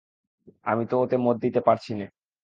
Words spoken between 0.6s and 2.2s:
আমি তো ওতে মত দিতে পারছি নে।